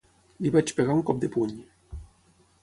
Li 0.45 0.51
vaig 0.55 0.73
pegar 0.79 0.95
un 1.01 1.03
cop 1.11 1.19
de 1.25 1.29
puny. 1.37 1.53